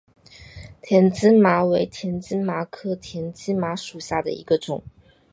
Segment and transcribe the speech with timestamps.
[0.81, 4.81] 田基麻为田基麻科田基麻属下的一个种。